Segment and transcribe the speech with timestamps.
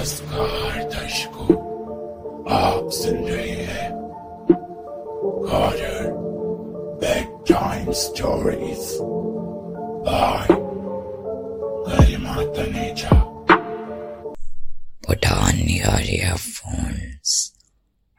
[0.00, 1.54] नमस्कार दर्शकों
[2.58, 3.88] आप सुन रहे हैं
[5.50, 6.06] horror
[7.50, 8.86] bedtime stories
[10.06, 10.46] by
[11.88, 13.18] Garima Taneja
[15.06, 17.34] Put on your earphones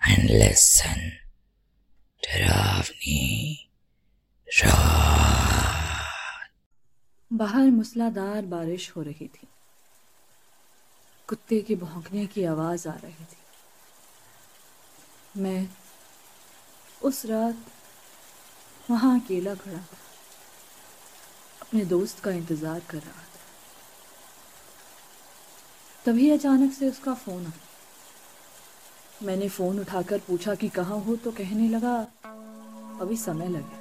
[0.02, 1.02] and listen.
[2.24, 3.24] डरावनी
[4.48, 6.50] रात
[7.32, 9.48] बाहर मूसलाधार बारिश हो रही थी
[11.32, 13.42] कुत्ते के भौंकने की आवाज़ आ रही थी।
[15.38, 15.68] मैं
[17.02, 17.56] उस रात
[18.90, 19.98] वहाँ अकेला खड़ा था।
[21.62, 23.40] अपने दोस्त का इंतज़ार कर रहा था।
[26.06, 31.68] तभी अचानक से उसका फ़ोन आया। मैंने फ़ोन उठाकर पूछा कि कहाँ हो तो कहने
[31.70, 31.96] लगा,
[33.02, 33.78] अभी समय लगेगा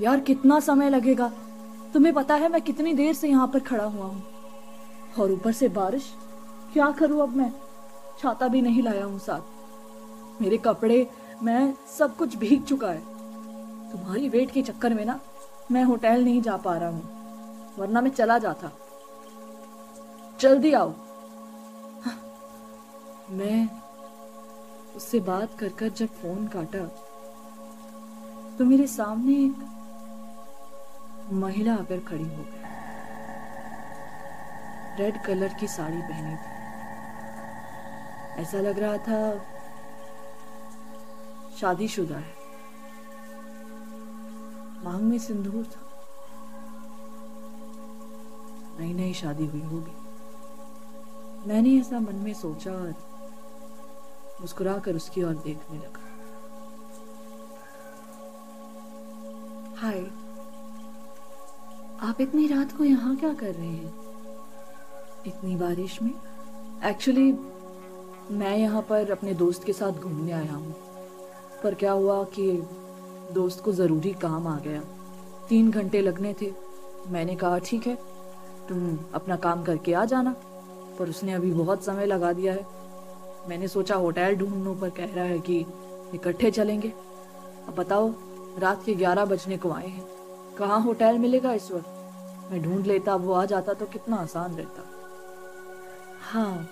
[0.00, 1.28] यार, कितना समय लगेगा?
[1.94, 4.22] तुम्हें पता है मैं कितनी देर से यहाँ पर खड़ा हुआ हूँ।
[5.18, 6.12] और ऊपर से बारिश
[6.74, 7.50] क्या करूँ अब मैं?
[8.18, 11.06] छाता भी नहीं लाया हूँ साथ। मेरे कपड़े
[11.42, 13.00] मैं सब कुछ भीग चुका है।
[13.92, 15.18] तुम्हारी वेट के चक्कर में ना
[15.72, 18.70] मैं होटल नहीं जा पा रहा हूँ वरना मैं चला जाता।
[20.40, 20.90] जल्दी आओ।
[22.04, 22.16] हाँ,
[23.30, 23.68] मैं
[24.96, 26.84] उससे बात कर कर जब फ़ोन काटा
[28.58, 29.62] तो मेरे सामने एक
[31.34, 32.62] महिला आकर खड़ी हो गई।
[34.98, 36.53] रेड कलर की साड़ी पहनी थी।
[38.36, 39.38] ऐसा लग रहा था
[41.60, 42.34] शादीशुदा है।
[44.84, 45.80] मांग में सिंदूर था।
[48.80, 49.96] नई नई शादी हुई होगी।
[51.48, 52.94] मैंने ऐसा मन में सोचा और
[54.40, 56.00] मुस्कुराकर उसकी ओर देखने लगा।
[59.80, 60.00] हाय,
[62.08, 63.94] आप इतनी रात को यहाँ क्या कर रहे हैं?
[65.26, 66.14] इतनी बारिश में?
[66.84, 67.53] एक्चुअली
[68.30, 70.74] मैं यहाँ पर अपने दोस्त के साथ घूमने आया हूँ।
[71.64, 72.52] पर क्या हुआ कि
[73.32, 74.82] दोस्त को ज़रूरी काम आ गया।
[75.48, 76.52] तीन घंटे लगने थे।
[77.08, 77.98] मैंने कहा, ठीक है,
[78.68, 80.34] तुम अपना काम करके आ जाना।
[80.98, 82.66] पर उसने अभी बहुत समय लगा दिया है।
[83.48, 85.66] मैंने सोचा, होटल ढूँढने पर कह रहा है कि
[86.14, 86.92] इकट्ठे चलेंगे।
[87.68, 88.12] अब बताओ,
[88.58, 90.04] रात के ग्यारह बजने को आए हैं।
[90.58, 91.86] कहाँ होटल मिलेगा इस वक्त?
[92.52, 94.84] मैं ढूंढ लेता वो आ जाता तो कितना आसान रहता।
[96.32, 96.68] हाँ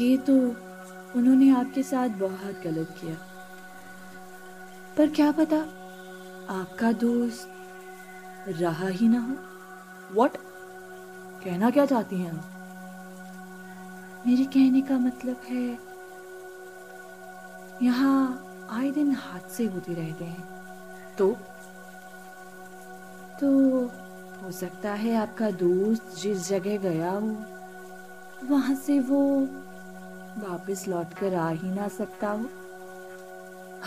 [0.00, 0.34] ये तो
[1.16, 3.14] उन्होंने आपके साथ बहुत गलत किया।
[4.96, 5.56] पर क्या पता
[6.50, 9.34] आपका दोस्त रहा ही ना हो।
[10.14, 10.36] व्हाट
[11.44, 12.50] कहना क्या चाहती हैं आप?
[14.26, 15.78] मेरे कहने का मतलब है,
[17.82, 18.18] यहाँ
[18.70, 20.44] आए दिन हादसे होते रहते हैं।
[21.18, 21.30] तो?
[23.40, 23.48] तो
[24.42, 27.36] हो सकता है आपका दोस्त जिस जगह गया हो,
[28.44, 29.20] वहाँ से वो
[30.38, 32.44] वापस लौट कर आ ही ना सकता हो।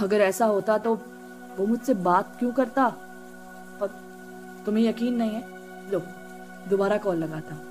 [0.01, 0.93] अगर ऐसा होता तो
[1.57, 2.87] वो मुझसे बात क्यों करता?
[3.79, 3.87] पर
[4.65, 5.43] तुम्हें यकीन नहीं है?
[5.91, 6.01] लो
[6.69, 7.65] दोबारा कॉल लगाता हूँ।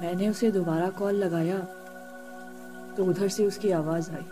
[0.00, 1.58] मैंने उसे दोबारा कॉल लगाया
[2.96, 4.26] तो उधर से उसकी आवाज़ आई।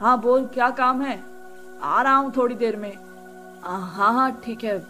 [0.00, 1.22] हाँ बोल क्या काम है?
[1.82, 2.96] आ रहा हूँ थोड़ी देर में।
[3.64, 4.82] आ, हाँ हाँ ठीक है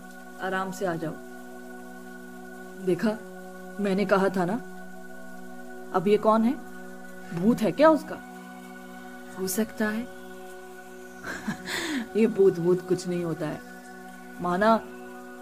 [0.42, 1.14] आराम से आ जाओ।
[2.86, 3.16] देखा
[3.80, 4.60] मैंने कहा था ना
[5.94, 6.54] अब ये कौन है?
[7.34, 8.16] भूत है क्या उसका?
[9.38, 10.08] हो सकता है।
[12.16, 13.60] ये भूत भूत कुछ नहीं होता है।
[14.40, 14.80] माना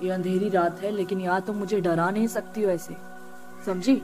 [0.02, 2.96] ये अंधेरी रात है लेकिन यहाँ तो मुझे डरा नहीं सकती हो ऐसे।
[3.66, 4.02] समझी?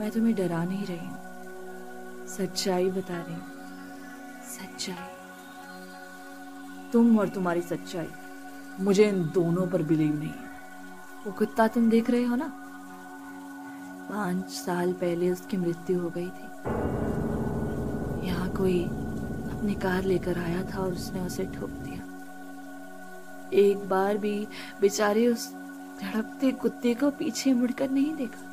[0.00, 1.18] मैं तुम्हें डरा नहीं रही हूँ।
[2.26, 3.46] सच्चाई बता रही हूँ।
[4.42, 5.14] सच्चाई।
[6.92, 8.08] तुम और तुम्हारी सच्चाई।
[8.80, 10.50] मुझे इन दोनों पर बिलीव नहीं है।
[11.26, 12.63] वो कुत्ता तुम देख रहे हो ना?
[14.10, 16.46] पाँच साल पहले उसकी मृत्यु हो गई थी।
[18.26, 18.84] यहाँ कोई
[19.52, 22.02] अपनी कार लेकर आया था और उसने उसे ठोक दिया।
[23.52, 24.48] एक बार भी
[24.80, 25.54] बेचारे उस
[26.02, 28.50] धड़कते कुत्ते को पीछे मुड़कर नहीं देखा।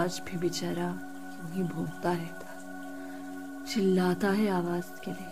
[0.00, 2.48] आज भी बेचारा यूँ ही भूखता रहता।
[3.64, 5.28] चिल्लाता है आवाज़ के लिए।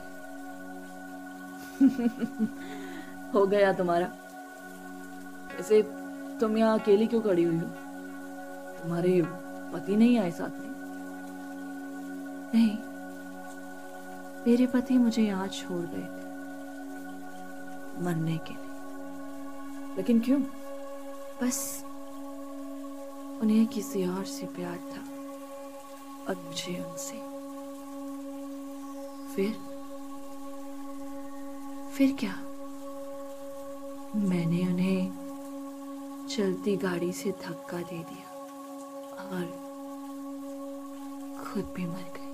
[3.34, 4.08] हो गया तुम्हारा।
[5.60, 5.82] ऐसे
[6.40, 7.70] तुम यहाँ अकेली क्यों खड़ी हुई हो?
[8.82, 9.23] तुम्हारे
[9.73, 10.71] पति नहीं आए साथ में?
[12.55, 12.77] नहीं।
[14.47, 16.25] मेरे पति मुझे यहाँ छोड़ गए थे,
[18.03, 20.41] मरने के लिए। लेकिन क्यों?
[21.43, 21.85] बस
[23.43, 25.03] उन्हें किसी और से प्यार था,
[26.29, 27.19] और मुझे उनसे।
[29.35, 29.53] फिर?
[31.93, 32.35] फिर क्या?
[34.17, 35.21] मैंने उन्हें
[36.31, 38.30] चलती गाड़ी से धक्का दे दिया।
[39.32, 39.44] और
[41.44, 42.29] खुद भी मर गई।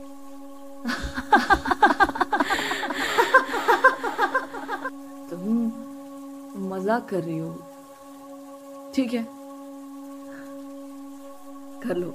[5.30, 5.42] तुम
[6.68, 7.50] मज़ाक कर रही हो।
[8.94, 9.26] ठीक है।
[11.82, 12.14] कर लो।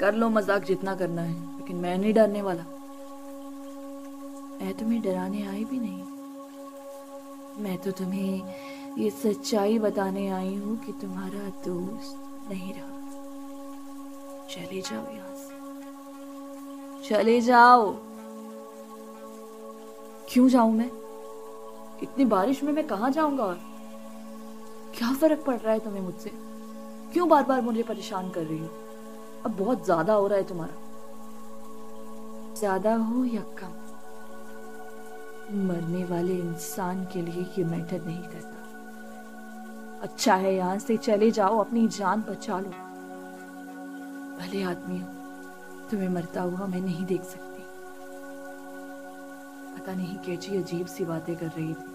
[0.00, 2.62] कर लो मज़ाक जितना करना है, लेकिन मैं नहीं डरने वाला।
[4.60, 6.02] मैं तुम्हें डराने आई भी नहीं।
[7.64, 12.99] मैं तो तुम्हें ये सच्चाई बताने आई हूँ कि तुम्हारा दोस्त नहीं रहा।
[14.50, 17.92] चले जाओ यहाँ से। चले जाओ।
[20.30, 20.90] क्यों जाऊँ मैं?
[22.02, 23.58] इतनी बारिश में मैं कहा जाऊँगा और
[24.96, 26.30] क्या फ़र्क पड़ रहा है तुम्हें मुझसे?
[27.12, 28.68] क्यों बार बार मुझे परेशान कर रही हो?
[29.44, 30.74] अब बहुत ज़्यादा हो रहा है तुम्हारा।
[32.54, 33.72] ज़्यादा हो या कम?
[35.68, 38.58] मरने वाले इंसान के लिए ये मैटर नहीं करता।
[40.02, 42.89] अच्छा है यहाँ से चले जाओ, अपनी जान बचा लो।
[44.40, 45.06] भले आदमी हो,
[45.90, 47.62] तुम्हें मरता हुआ मैं नहीं देख सकती।
[49.74, 51.90] पता नहीं कैची अजीब सी बातें कर रही थी।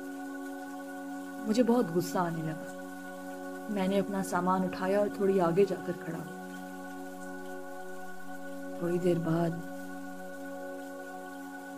[1.47, 6.19] मुझे बहुत गुस्सा आने लगा। मैंने अपना सामान उठाया और थोड़ी आगे जाकर खड़ा
[8.81, 9.51] थोड़ी देर बाद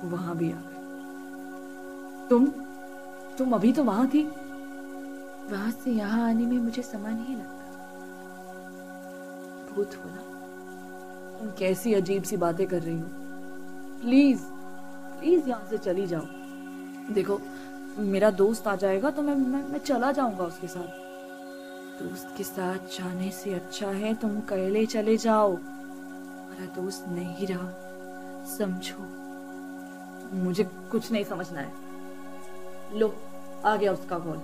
[0.04, 2.46] वहाँ भी आ गए। तुम?
[3.38, 4.24] तुम अभी तो वहाँ थी?
[5.52, 7.54] वहाँ से यहाँ आने में मुझे समय नहीं लगता।
[9.74, 10.37] भूत हो ना
[11.40, 13.08] तुम कैसी अजीब सी बातें कर रही हो।
[14.02, 14.42] प्लीज़
[15.20, 17.40] प्लीज़ यहाँ से चली जाओ। देखो
[18.00, 21.06] मेरा दोस्त आ जाएगा तो मैं मैं, मैं चला जाऊँगा उसके साथ।
[22.02, 27.70] दोस्त के साथ जाने से अच्छा है तुम अकेले चले जाओ। मेरा दोस्त नहीं रहा।
[28.58, 29.08] समझो।
[30.38, 33.14] मुझे कुछ नहीं समझना है। लो
[33.66, 34.38] आ गया उसका कॉल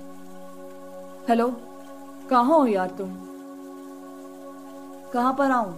[1.30, 1.48] हेलो
[2.30, 3.16] कहाँ हो यार तुम?
[5.14, 5.74] कहाँ पर आऊँ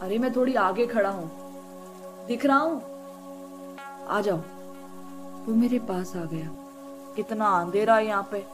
[0.00, 1.30] अरे मैं थोड़ी आगे खड़ा हूँ।
[2.26, 2.82] दिख रहा हूँ?
[4.08, 4.36] आ जाओ।
[5.46, 6.48] वो मेरे पास आ गया।
[7.16, 8.46] कितना अंधेरा यहाँ पे।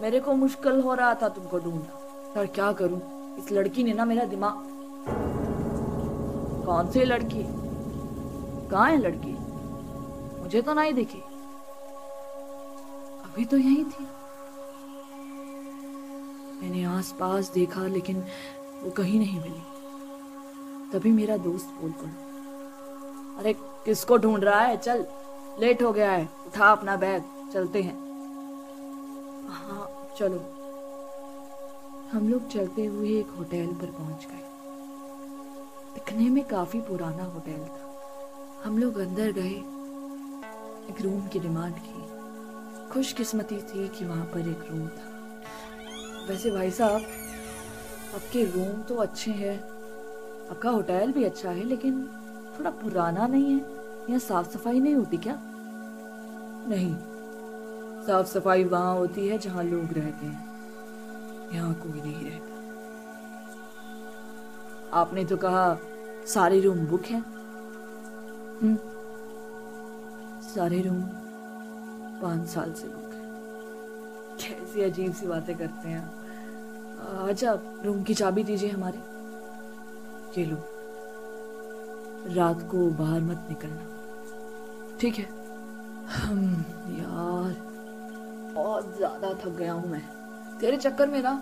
[0.00, 3.00] मेरे को मुश्किल हो रहा था तुमको ढूंढना। पर क्या करूँ?
[3.38, 4.54] इस लड़की ने ना मेरा दिमाग
[6.66, 7.44] कौन सी लड़की?
[8.68, 9.36] कहा है लड़की?
[10.42, 11.18] मुझे तो नहीं दिखी।
[13.24, 14.04] अभी तो यही थी।
[16.62, 18.24] मैंने आसपास देखा, लेकिन
[18.82, 19.79] वो कहीं नहीं मिली।
[20.92, 22.30] तभी मेरा दोस्त बोल पड़ा,
[23.38, 24.76] अरे, किसको ढूंढ रहा है?
[24.76, 25.06] चल,
[25.60, 27.96] लेट हो गया है। उठा अपना बैग, चलते हैं।
[29.48, 30.44] हाँ चलो।
[32.12, 34.46] हम लोग चलते हुए एक होटल पर पहुँच गए।
[35.94, 37.86] दिखने में काफ़ी पुराना होटल था।
[38.64, 39.56] हम लोग अंदर गए,
[40.90, 42.10] एक रूम की डिमांड की।
[42.92, 45.10] खुशकिस्मती थी कि वहाँ पर एक रूम था।
[46.28, 47.00] वैसे भाई साहब,
[48.14, 49.69] आपके रूम तो अच्छे हैं
[50.50, 52.02] आपका होटल भी अच्छा है लेकिन
[52.58, 53.58] थोड़ा पुराना नहीं है?
[54.08, 55.38] यहाँ साफ़ सफ़ाई नहीं होती क्या?
[56.68, 56.94] नहीं।
[58.06, 60.48] साफ़ सफ़ाई वहाँ होती है जहाँ लोग रहते हैं।
[61.54, 62.48] यहाँ कोई नहीं रहता।
[64.98, 65.78] आपने तो कहा
[66.26, 67.24] सारे रूम बुक हैं।
[68.62, 68.76] हम्म।
[70.48, 71.02] सारे रूम
[72.22, 73.20] पाँच साल से बुक है।
[74.40, 76.04] कैसी अजीब सी बातें करते हैं
[77.28, 77.52] अच्छा
[77.84, 78.98] रूम की चाबी दीजिए हमारे।
[80.38, 80.44] ये
[82.34, 85.24] रात को बाहर मत निकलना। ठीक है?
[86.08, 87.54] हम यार,
[88.54, 90.02] बहुत ज़्यादा थक गया हूँ मैं।
[90.58, 91.40] तेरे चक्कर में ना,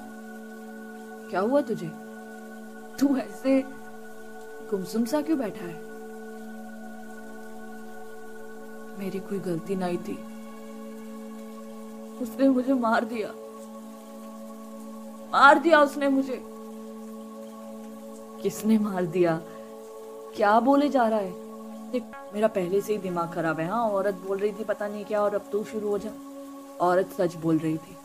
[1.31, 1.91] क्या हुआ तुझे?
[3.01, 3.65] तू ऐसे
[4.71, 5.89] गुमसुम सा क्यों बैठा है?
[8.99, 10.19] मेरी कोई गलती नहीं थी।
[12.23, 13.29] उसने मुझे मार दिया।
[15.33, 16.58] मार दिया उसने मुझे।
[18.43, 19.41] किसने मार दिया?
[20.37, 21.33] क्या बोले जा रहा है?
[21.91, 22.03] देख,
[22.35, 25.23] मेरा पहले से ही दिमाग खराब है हाँ औरत बोल रही थी, पता नहीं क्या,
[25.23, 26.11] और अब तू शुरू हो जा।
[26.81, 27.97] औरत सच बोल रही थी।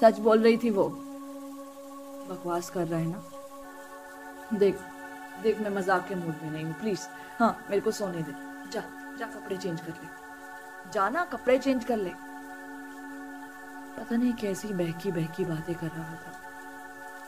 [0.00, 0.88] सच बोल रही थी वो।
[2.28, 3.22] बकवास कर रहा है ना?
[4.54, 4.78] देख
[5.42, 7.00] देख, मैं मज़ाक के मूड में नहीं हूँ प्लीज़
[7.38, 8.32] हाँ मेरे को सोने दे।
[8.72, 8.82] जा
[9.18, 10.08] जा, कपड़े चेंज कर ले।
[10.92, 12.10] जाना कपड़े चेंज कर ले।
[13.98, 16.37] पता नहीं कैसी बहकी बहकी बातें कर रहा था।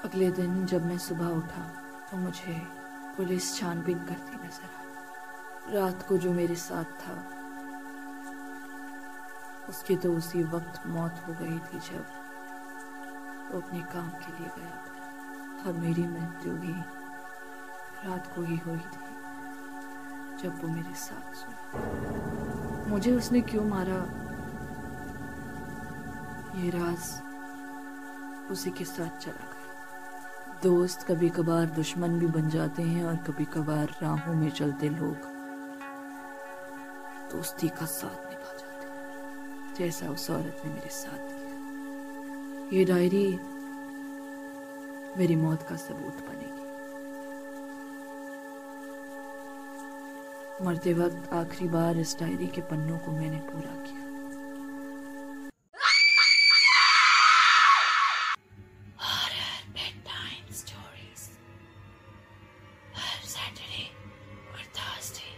[0.05, 1.63] अगले दिन जब मैं सुबह उठा
[2.11, 2.55] तो मुझे
[3.17, 7.17] पुलिस छानबीन करती नज़र आई। रात को जो मेरे साथ था,
[9.69, 12.05] उसकी तो उसी वक्त मौत हो गई थी जब
[13.51, 16.73] वो अपने काम के लिए गया था। और मेरी मृत्यु भी
[18.05, 19.05] रात को ही हुई थी,
[20.43, 21.49] जब वो मेरे साथ सो
[22.91, 24.03] मुझे उसने क्यों मारा?
[26.57, 27.03] ये राज
[28.53, 29.60] उसी के साथ चला गया।
[30.63, 35.29] दोस्त कभी कभार दुश्मन भी बन जाते हैं और कभी कभार राहों में चलते लोग
[37.33, 43.29] दोस्ती का साथ निभा जाते हैं, जैसा उस औरत ने मेरे साथ किया। ये डायरी
[45.19, 46.69] मेरी मौत का सबूत बनेगी।
[50.65, 54.10] मरते वक्त आखिरी बार इस डायरी के पन्नों को मैंने पूरा किया।
[63.50, 63.86] हर सैटरडे
[64.54, 65.30] और थर्सडे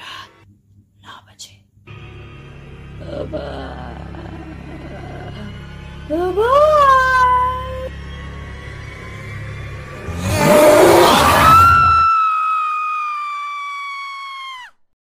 [0.00, 0.32] रात
[1.04, 1.54] नौ बजे
[6.10, 6.73] बाबा